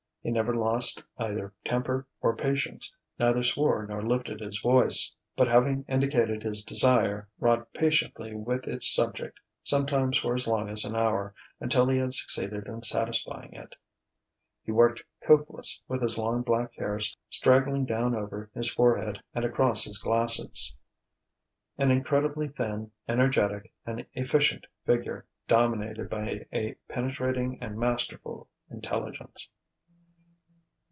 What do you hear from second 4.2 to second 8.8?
his voice; but having indicated his desire, wrought patiently with